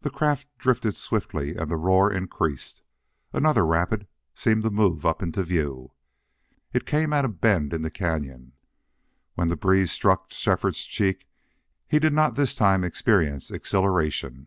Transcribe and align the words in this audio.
The 0.00 0.08
craft 0.08 0.48
drifted 0.56 0.96
swiftly 0.96 1.56
and 1.56 1.70
the 1.70 1.76
roar 1.76 2.10
increased. 2.10 2.80
Another 3.34 3.66
rapid 3.66 4.08
seemed 4.32 4.62
to 4.62 4.70
move 4.70 5.04
up 5.04 5.22
into 5.22 5.42
view. 5.42 5.92
It 6.72 6.86
came 6.86 7.12
at 7.12 7.26
a 7.26 7.28
bend 7.28 7.74
in 7.74 7.82
the 7.82 7.90
cañon. 7.90 8.52
When 9.34 9.48
the 9.48 9.54
breeze 9.56 9.92
struck 9.92 10.30
Shefford's 10.32 10.84
cheeks 10.84 11.26
he 11.86 11.98
did 11.98 12.14
not 12.14 12.34
this 12.36 12.54
time 12.54 12.82
experience 12.82 13.50
exhilaration. 13.50 14.46